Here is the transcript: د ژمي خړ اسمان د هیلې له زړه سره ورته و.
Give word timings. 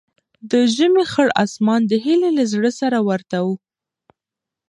د 0.51 0.53
ژمي 0.75 1.05
خړ 1.11 1.27
اسمان 1.45 1.81
د 1.87 1.91
هیلې 2.05 2.31
له 2.37 2.43
زړه 2.53 2.71
سره 2.79 2.97
ورته 3.09 3.37
و. 3.45 3.47